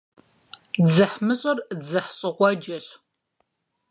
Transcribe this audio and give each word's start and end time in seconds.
ДзыхьмыщӀыр 0.85 1.57
дзыхьщӀыгъуэджэщ. 1.79 2.87